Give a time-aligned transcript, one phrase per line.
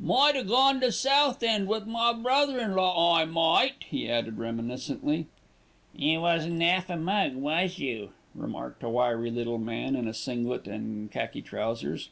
[0.00, 5.28] "Might a gone to Southend with my brother in law, I might," he added reminiscently.
[5.94, 10.66] "You wasn't 'alf a mug, was you?" remarked a wiry little man in a singlet
[10.66, 12.10] and khaki trousers.